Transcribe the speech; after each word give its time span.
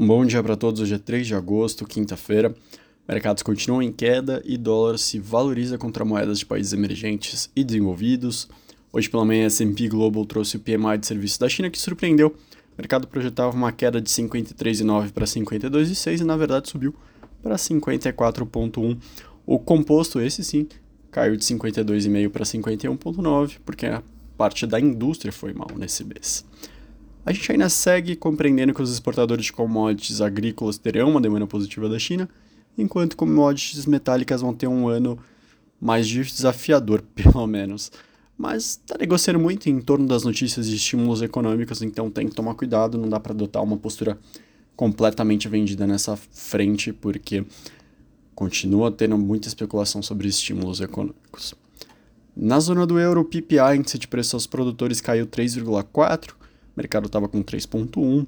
Um 0.00 0.06
bom 0.06 0.24
dia 0.24 0.42
para 0.42 0.56
todos. 0.56 0.80
Hoje 0.80 0.94
é 0.94 0.98
3 0.98 1.26
de 1.26 1.34
agosto, 1.34 1.84
quinta-feira. 1.84 2.54
Mercados 3.06 3.42
continuam 3.42 3.82
em 3.82 3.92
queda 3.92 4.40
e 4.46 4.56
dólar 4.56 4.96
se 4.96 5.18
valoriza 5.18 5.76
contra 5.76 6.06
moedas 6.06 6.38
de 6.38 6.46
países 6.46 6.72
emergentes 6.72 7.50
e 7.54 7.62
desenvolvidos. 7.62 8.48
Hoje 8.90 9.10
pela 9.10 9.26
manhã, 9.26 9.42
a 9.42 9.46
S&P 9.48 9.88
Global 9.88 10.24
trouxe 10.24 10.56
o 10.56 10.60
PMI 10.60 10.96
de 10.96 11.06
serviços 11.06 11.36
da 11.36 11.50
China 11.50 11.68
que 11.68 11.78
surpreendeu. 11.78 12.28
O 12.28 12.34
mercado 12.78 13.06
projetava 13.06 13.54
uma 13.54 13.70
queda 13.72 14.00
de 14.00 14.08
53,9 14.08 15.12
para 15.12 15.26
52,6 15.26 16.20
e 16.22 16.24
na 16.24 16.34
verdade 16.34 16.70
subiu 16.70 16.94
para 17.42 17.56
54,1. 17.56 18.96
O 19.44 19.58
composto, 19.58 20.18
esse 20.18 20.42
sim, 20.42 20.66
caiu 21.10 21.36
de 21.36 21.44
52,5 21.44 22.30
para 22.30 22.44
51,9 22.46 23.58
porque 23.66 23.84
a 23.84 24.02
parte 24.38 24.66
da 24.66 24.80
indústria 24.80 25.30
foi 25.30 25.52
mal 25.52 25.68
nesse 25.76 26.04
mês. 26.04 26.42
A 27.24 27.32
gente 27.32 27.52
ainda 27.52 27.68
segue 27.68 28.16
compreendendo 28.16 28.72
que 28.72 28.82
os 28.82 28.90
exportadores 28.90 29.46
de 29.46 29.52
commodities 29.52 30.20
agrícolas 30.20 30.78
terão 30.78 31.10
uma 31.10 31.20
demanda 31.20 31.46
positiva 31.46 31.88
da 31.88 31.98
China, 31.98 32.28
enquanto 32.78 33.16
commodities 33.16 33.86
metálicas 33.86 34.40
vão 34.40 34.54
ter 34.54 34.66
um 34.66 34.88
ano 34.88 35.18
mais 35.80 36.08
desafiador, 36.08 37.02
pelo 37.14 37.46
menos. 37.46 37.92
Mas 38.36 38.80
está 38.82 38.96
negociando 38.98 39.38
muito 39.38 39.68
em 39.68 39.80
torno 39.80 40.06
das 40.06 40.24
notícias 40.24 40.66
de 40.66 40.76
estímulos 40.76 41.20
econômicos, 41.20 41.82
então 41.82 42.10
tem 42.10 42.26
que 42.26 42.34
tomar 42.34 42.54
cuidado, 42.54 42.96
não 42.96 43.08
dá 43.08 43.20
para 43.20 43.32
adotar 43.32 43.62
uma 43.62 43.76
postura 43.76 44.18
completamente 44.74 45.46
vendida 45.46 45.86
nessa 45.86 46.16
frente, 46.16 46.90
porque 46.90 47.44
continua 48.34 48.90
tendo 48.90 49.18
muita 49.18 49.46
especulação 49.46 50.02
sobre 50.02 50.26
estímulos 50.26 50.80
econômicos. 50.80 51.54
Na 52.34 52.58
zona 52.58 52.86
do 52.86 52.98
euro, 52.98 53.20
o 53.20 53.24
PPI, 53.24 53.76
índice 53.76 53.98
de 53.98 54.08
preço 54.08 54.34
aos 54.36 54.46
produtores, 54.46 55.02
caiu 55.02 55.26
3,4%, 55.26 56.30
o 56.30 56.39
mercado 56.80 57.06
estava 57.06 57.28
com 57.28 57.42
3,1. 57.42 58.26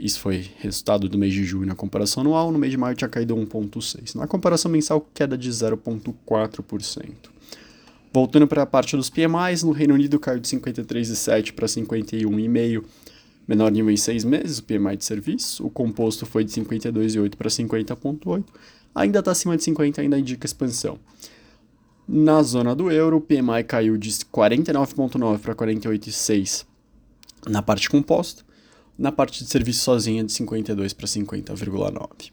Isso 0.00 0.20
foi 0.20 0.50
resultado 0.58 1.08
do 1.08 1.18
mês 1.18 1.32
de 1.32 1.44
julho 1.44 1.66
na 1.66 1.74
comparação 1.74 2.22
anual. 2.22 2.52
No 2.52 2.58
mês 2.58 2.72
de 2.72 2.76
maio 2.76 2.96
tinha 2.96 3.08
caído 3.08 3.34
1,6. 3.36 4.14
Na 4.14 4.26
comparação 4.26 4.70
mensal, 4.70 5.00
queda 5.14 5.38
de 5.38 5.50
0,4%. 5.50 7.12
Voltando 8.12 8.46
para 8.46 8.62
a 8.62 8.66
parte 8.66 8.96
dos 8.96 9.10
PMIs, 9.10 9.62
no 9.62 9.72
Reino 9.72 9.94
Unido 9.94 10.18
caiu 10.18 10.40
de 10.40 10.48
53,7 10.48 11.52
para 11.52 11.66
51,5, 11.66 12.82
menor 13.46 13.70
nível 13.70 13.90
em 13.90 13.96
seis 13.96 14.24
meses, 14.24 14.58
o 14.58 14.64
PMI 14.64 14.96
de 14.96 15.04
serviço. 15.04 15.66
O 15.66 15.70
composto 15.70 16.24
foi 16.24 16.42
de 16.42 16.50
52,8 16.52 17.36
para 17.36 17.50
50,8. 17.50 18.44
Ainda 18.94 19.18
está 19.18 19.32
acima 19.32 19.56
de 19.56 19.64
50, 19.64 20.00
ainda 20.00 20.18
indica 20.18 20.46
expansão. 20.46 20.98
Na 22.08 22.40
zona 22.40 22.72
do 22.72 22.88
euro, 22.88 23.16
o 23.16 23.20
PMI 23.20 23.64
caiu 23.66 23.96
de 23.96 24.10
49,9 24.10 25.38
para 25.40 25.54
48,6 25.56 26.64
na 27.48 27.60
parte 27.60 27.90
composta, 27.90 28.44
na 28.96 29.10
parte 29.10 29.42
de 29.42 29.50
serviço 29.50 29.80
sozinha 29.82 30.22
de 30.22 30.32
52 30.32 30.92
para 30.92 31.06
50,9. 31.06 32.30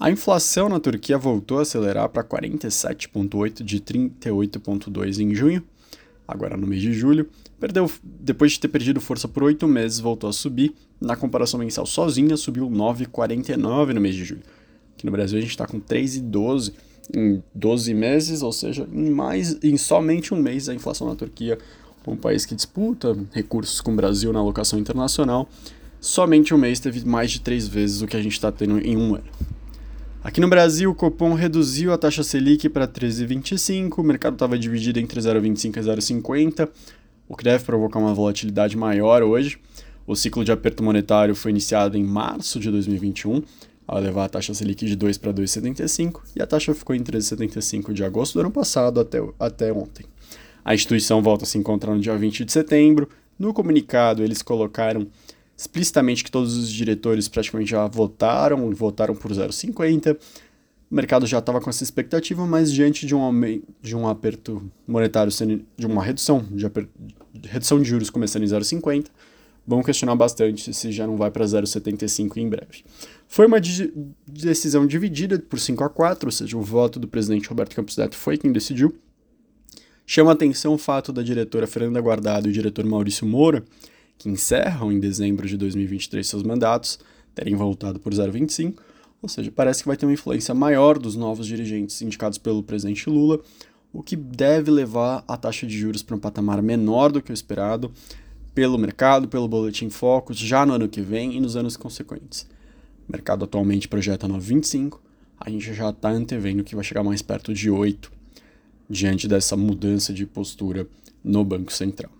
A 0.00 0.10
inflação 0.10 0.70
na 0.70 0.80
Turquia 0.80 1.18
voltou 1.18 1.58
a 1.58 1.62
acelerar 1.62 2.08
para 2.08 2.24
47,8 2.24 3.62
de 3.62 3.78
38,2 3.78 5.18
em 5.20 5.34
junho, 5.34 5.62
agora 6.26 6.56
no 6.56 6.66
mês 6.66 6.80
de 6.80 6.94
julho. 6.94 7.28
Perdeu, 7.60 7.90
depois 8.02 8.52
de 8.52 8.60
ter 8.60 8.68
perdido 8.68 9.02
força 9.02 9.28
por 9.28 9.42
oito 9.42 9.68
meses, 9.68 10.00
voltou 10.00 10.30
a 10.30 10.32
subir. 10.32 10.74
Na 10.98 11.14
comparação 11.14 11.60
mensal 11.60 11.84
sozinha, 11.84 12.36
subiu 12.36 12.70
9,49 12.70 13.92
no 13.92 14.00
mês 14.00 14.14
de 14.14 14.24
julho. 14.24 14.42
Aqui 14.94 15.04
no 15.04 15.12
Brasil 15.12 15.38
a 15.38 15.40
gente 15.40 15.50
está 15.50 15.66
com 15.66 15.78
3,12 15.78 16.72
em 17.12 17.42
12 17.54 17.92
meses, 17.94 18.42
ou 18.42 18.52
seja, 18.52 18.88
em 18.92 19.10
mais 19.10 19.58
em 19.62 19.76
somente 19.76 20.32
um 20.32 20.36
mês 20.36 20.68
a 20.68 20.74
inflação 20.74 21.08
na 21.08 21.14
Turquia, 21.14 21.58
um 22.06 22.16
país 22.16 22.44
que 22.44 22.54
disputa 22.54 23.16
recursos 23.32 23.80
com 23.80 23.92
o 23.92 23.96
Brasil 23.96 24.32
na 24.32 24.38
alocação 24.38 24.78
internacional, 24.78 25.48
somente 26.00 26.52
um 26.54 26.58
mês 26.58 26.78
teve 26.80 27.04
mais 27.04 27.30
de 27.30 27.40
três 27.40 27.66
vezes 27.66 28.02
o 28.02 28.06
que 28.06 28.16
a 28.16 28.22
gente 28.22 28.32
está 28.32 28.52
tendo 28.52 28.78
em 28.78 28.96
um 28.96 29.14
ano. 29.14 29.24
Aqui 30.22 30.40
no 30.40 30.48
Brasil, 30.48 30.90
o 30.90 30.94
Copom 30.94 31.34
reduziu 31.34 31.92
a 31.92 31.98
taxa 31.98 32.22
Selic 32.22 32.68
para 32.68 32.88
13,25, 32.88 33.98
o 33.98 34.02
mercado 34.02 34.34
estava 34.34 34.58
dividido 34.58 34.98
entre 34.98 35.20
0,25 35.20 35.76
e 35.76 35.80
0,50, 35.80 36.68
o 37.28 37.36
que 37.36 37.44
deve 37.44 37.64
provocar 37.64 37.98
uma 37.98 38.14
volatilidade 38.14 38.76
maior 38.76 39.22
hoje. 39.22 39.58
O 40.06 40.14
ciclo 40.14 40.44
de 40.44 40.52
aperto 40.52 40.82
monetário 40.82 41.34
foi 41.34 41.50
iniciado 41.50 41.96
em 41.96 42.04
março 42.04 42.60
de 42.60 42.70
2021 42.70 43.42
ao 43.86 44.00
levar 44.00 44.24
a 44.24 44.28
taxa 44.28 44.54
Selic 44.54 44.86
de 44.86 44.96
2 44.96 45.18
para 45.18 45.32
2,75 45.32 46.20
e 46.34 46.42
a 46.42 46.46
taxa 46.46 46.74
ficou 46.74 46.96
em 46.96 47.02
13,75 47.02 47.92
de 47.92 48.04
agosto 48.04 48.34
do 48.34 48.40
ano 48.40 48.50
passado 48.50 49.00
até, 49.00 49.18
até 49.38 49.72
ontem. 49.72 50.06
A 50.64 50.74
instituição 50.74 51.22
volta 51.22 51.44
a 51.44 51.46
se 51.46 51.58
encontrar 51.58 51.94
no 51.94 52.00
dia 52.00 52.16
20 52.16 52.44
de 52.44 52.52
setembro. 52.52 53.08
No 53.38 53.52
comunicado, 53.52 54.22
eles 54.22 54.40
colocaram 54.40 55.06
explicitamente 55.56 56.24
que 56.24 56.30
todos 56.30 56.56
os 56.56 56.70
diretores 56.70 57.28
praticamente 57.28 57.70
já 57.70 57.86
votaram, 57.86 58.70
votaram 58.74 59.14
por 59.14 59.30
0,50. 59.30 60.16
O 60.90 60.94
mercado 60.94 61.26
já 61.26 61.38
estava 61.38 61.60
com 61.60 61.68
essa 61.68 61.82
expectativa, 61.82 62.46
mas 62.46 62.72
diante 62.72 63.06
de 63.06 63.14
um, 63.14 63.20
aumento, 63.20 63.66
de 63.82 63.94
um 63.94 64.08
aperto 64.08 64.70
monetário, 64.86 65.32
de 65.76 65.86
uma 65.86 66.02
redução 66.02 66.44
de, 66.50 66.68
de 67.34 67.48
redução 67.48 67.80
de 67.80 67.88
juros 67.88 68.10
começando 68.10 68.44
em 68.44 68.46
0,50, 68.46 69.06
vamos 69.66 69.84
questionar 69.84 70.14
bastante 70.14 70.72
se 70.72 70.92
já 70.92 71.06
não 71.06 71.16
vai 71.16 71.30
para 71.30 71.44
0,75 71.44 72.36
em 72.36 72.48
breve. 72.48 72.84
Foi 73.28 73.46
uma 73.46 73.60
decisão 74.26 74.86
dividida 74.86 75.38
por 75.38 75.58
5 75.58 75.82
a 75.82 75.88
4, 75.88 76.28
ou 76.28 76.32
seja, 76.32 76.56
o 76.56 76.62
voto 76.62 77.00
do 77.00 77.08
presidente 77.08 77.48
Roberto 77.48 77.74
Campos 77.74 77.96
Neto 77.96 78.16
foi 78.16 78.38
quem 78.38 78.52
decidiu. 78.52 78.94
Chama 80.06 80.32
atenção 80.32 80.74
o 80.74 80.78
fato 80.78 81.12
da 81.12 81.22
diretora 81.22 81.66
Fernanda 81.66 82.00
Guardado 82.00 82.46
e 82.46 82.50
o 82.50 82.52
diretor 82.52 82.84
Maurício 82.84 83.26
Moura, 83.26 83.64
que 84.18 84.28
encerram 84.28 84.92
em 84.92 85.00
dezembro 85.00 85.48
de 85.48 85.56
2023 85.56 86.26
seus 86.26 86.42
mandatos, 86.42 86.98
terem 87.34 87.56
voltado 87.56 87.98
por 87.98 88.12
0,25, 88.12 88.74
ou 89.20 89.28
seja, 89.28 89.50
parece 89.50 89.82
que 89.82 89.88
vai 89.88 89.96
ter 89.96 90.04
uma 90.04 90.12
influência 90.12 90.54
maior 90.54 90.98
dos 90.98 91.16
novos 91.16 91.46
dirigentes 91.46 92.00
indicados 92.02 92.36
pelo 92.36 92.62
presidente 92.62 93.08
Lula, 93.08 93.40
o 93.92 94.02
que 94.02 94.14
deve 94.14 94.70
levar 94.70 95.24
a 95.26 95.36
taxa 95.36 95.66
de 95.66 95.76
juros 95.78 96.02
para 96.02 96.14
um 96.14 96.18
patamar 96.18 96.60
menor 96.60 97.10
do 97.10 97.22
que 97.22 97.32
o 97.32 97.34
esperado 97.34 97.90
pelo 98.54 98.76
mercado, 98.76 99.26
pelo 99.26 99.48
Boletim 99.48 99.88
Focus, 99.88 100.36
já 100.36 100.66
no 100.66 100.74
ano 100.74 100.88
que 100.88 101.00
vem 101.00 101.34
e 101.36 101.40
nos 101.40 101.56
anos 101.56 101.76
consequentes. 101.76 102.46
O 103.08 103.12
mercado 103.12 103.44
atualmente 103.44 103.86
projeta 103.86 104.26
9,25, 104.26 104.98
a 105.38 105.50
gente 105.50 105.72
já 105.74 105.90
está 105.90 106.10
antevendo 106.10 106.64
que 106.64 106.74
vai 106.74 106.82
chegar 106.82 107.02
mais 107.02 107.20
perto 107.20 107.52
de 107.52 107.70
8 107.70 108.10
diante 108.88 109.28
dessa 109.28 109.56
mudança 109.56 110.12
de 110.12 110.26
postura 110.26 110.86
no 111.22 111.44
Banco 111.44 111.72
Central. 111.72 112.10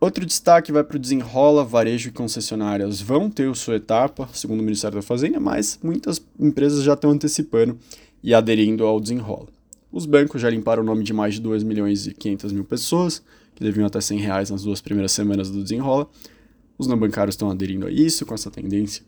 Outro 0.00 0.26
destaque 0.26 0.70
vai 0.70 0.84
para 0.84 0.96
o 0.96 1.00
desenrola, 1.00 1.64
varejo 1.64 2.10
e 2.10 2.12
concessionárias 2.12 3.00
vão 3.00 3.30
ter 3.30 3.54
sua 3.56 3.76
etapa, 3.76 4.28
segundo 4.34 4.60
o 4.60 4.62
Ministério 4.62 4.96
da 4.96 5.02
Fazenda, 5.02 5.40
mas 5.40 5.78
muitas 5.82 6.24
empresas 6.38 6.84
já 6.84 6.92
estão 6.92 7.10
antecipando 7.10 7.78
e 8.22 8.34
aderindo 8.34 8.84
ao 8.84 9.00
desenrola. 9.00 9.48
Os 9.90 10.04
bancos 10.04 10.42
já 10.42 10.50
limparam 10.50 10.82
o 10.82 10.86
nome 10.86 11.04
de 11.04 11.12
mais 11.12 11.34
de 11.34 11.40
2 11.40 11.62
milhões 11.62 12.06
e 12.06 12.12
500 12.12 12.52
mil 12.52 12.64
pessoas, 12.64 13.22
que 13.54 13.64
deviam 13.64 13.86
até 13.86 14.00
100 14.00 14.18
reais 14.18 14.50
nas 14.50 14.62
duas 14.62 14.80
primeiras 14.80 15.12
semanas 15.12 15.50
do 15.50 15.62
desenrola. 15.62 16.08
Os 16.76 16.86
não 16.86 16.98
bancários 16.98 17.34
estão 17.34 17.50
aderindo 17.50 17.86
a 17.86 17.90
isso, 17.90 18.26
com 18.26 18.34
essa 18.34 18.50
tendência 18.50 19.04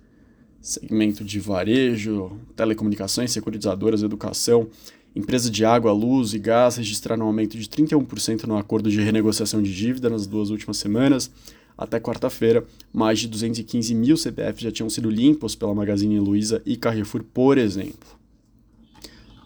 segmento 0.60 1.24
de 1.24 1.38
varejo, 1.38 2.38
telecomunicações, 2.54 3.30
securitizadoras, 3.30 4.02
educação, 4.02 4.68
empresa 5.14 5.50
de 5.50 5.64
água, 5.64 5.92
luz 5.92 6.34
e 6.34 6.38
gás 6.38 6.76
registraram 6.76 7.24
um 7.24 7.28
aumento 7.28 7.56
de 7.56 7.66
31% 7.68 8.44
no 8.44 8.58
acordo 8.58 8.90
de 8.90 9.00
renegociação 9.00 9.62
de 9.62 9.74
dívida 9.74 10.10
nas 10.10 10.26
duas 10.26 10.50
últimas 10.50 10.76
semanas. 10.76 11.30
Até 11.78 12.00
quarta-feira, 12.00 12.64
mais 12.92 13.18
de 13.18 13.28
215 13.28 13.94
mil 13.94 14.16
CPFs 14.16 14.62
já 14.62 14.72
tinham 14.72 14.88
sido 14.88 15.10
limpos 15.10 15.54
pela 15.54 15.74
Magazine 15.74 16.18
Luiza 16.18 16.62
e 16.64 16.76
Carrefour, 16.76 17.22
por 17.22 17.58
exemplo. 17.58 18.16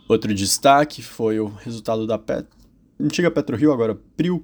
Outro 0.08 0.34
destaque 0.34 1.02
foi 1.02 1.38
o 1.38 1.46
resultado 1.46 2.06
da 2.06 2.18
Pet... 2.18 2.46
antiga 2.98 3.30
PetroRio, 3.30 3.72
agora 3.72 3.98
Prio, 4.16 4.42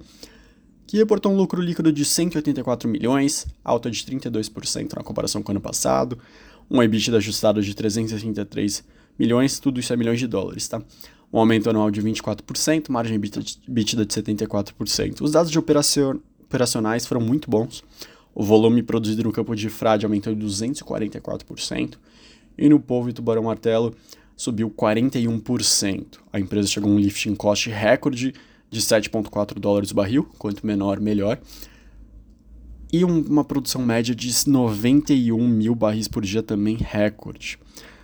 que 0.87 0.97
reportou 0.97 1.31
um 1.31 1.37
lucro 1.37 1.61
líquido 1.61 1.91
de 1.91 2.03
184 2.03 2.89
milhões, 2.89 3.45
alta 3.63 3.91
de 3.91 4.01
32% 4.03 4.95
na 4.95 5.03
comparação 5.03 5.43
com 5.43 5.51
o 5.51 5.53
ano 5.53 5.61
passado 5.61 6.17
um 6.69 6.83
EBITDA 6.83 7.17
ajustado 7.17 7.61
de 7.61 7.73
333 7.73 8.83
milhões, 9.17 9.59
tudo 9.59 9.79
isso 9.79 9.91
é 9.93 9.97
milhões 9.97 10.19
de 10.19 10.27
dólares, 10.27 10.67
tá? 10.67 10.81
Um 11.31 11.39
aumento 11.39 11.69
anual 11.69 11.89
de 11.89 12.01
24%, 12.01 12.89
margem 12.89 13.15
EBITDA 13.15 14.05
de 14.05 14.21
74%. 14.21 15.21
Os 15.21 15.31
dados 15.31 15.51
de 15.51 15.59
operacion, 15.59 16.17
operacionais 16.43 17.05
foram 17.05 17.21
muito 17.21 17.49
bons. 17.49 17.83
O 18.33 18.43
volume 18.43 18.83
produzido 18.83 19.23
no 19.23 19.31
campo 19.31 19.55
de 19.55 19.69
frade 19.69 20.05
aumentou 20.05 20.33
de 20.33 20.45
244%, 20.45 21.95
e 22.57 22.69
no 22.69 22.79
polvo 22.79 23.09
e 23.09 23.13
tubarão 23.13 23.43
martelo 23.43 23.95
subiu 24.35 24.69
41%. 24.69 26.05
A 26.31 26.39
empresa 26.39 26.67
chegou 26.67 26.91
a 26.91 26.95
um 26.95 26.99
lifting 26.99 27.35
cost 27.35 27.69
recorde 27.69 28.33
de 28.69 28.81
7,4 28.81 29.59
dólares 29.59 29.91
o 29.91 29.95
barril, 29.95 30.27
quanto 30.37 30.65
menor, 30.65 30.99
melhor 30.99 31.39
e 32.91 33.03
um, 33.03 33.21
uma 33.21 33.43
produção 33.43 33.85
média 33.85 34.15
de 34.15 34.31
91 34.49 35.47
mil 35.47 35.75
barris 35.75 36.07
por 36.07 36.23
dia 36.23 36.41
também 36.41 36.77
recorde. 36.77 37.59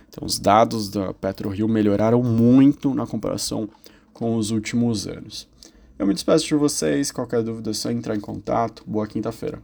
Então 0.08 0.24
os 0.24 0.38
dados 0.38 0.88
da 0.88 1.12
PetroRio 1.12 1.68
melhoraram 1.68 2.22
muito 2.22 2.94
na 2.94 3.06
comparação 3.06 3.68
com 4.12 4.36
os 4.36 4.50
últimos 4.50 5.06
anos. 5.06 5.48
Eu 5.98 6.06
me 6.06 6.14
despeço 6.14 6.46
de 6.46 6.54
vocês, 6.54 7.10
qualquer 7.10 7.42
dúvida 7.42 7.70
é 7.70 7.74
só 7.74 7.90
entrar 7.90 8.14
em 8.14 8.20
contato. 8.20 8.84
Boa 8.86 9.06
quinta-feira. 9.06 9.62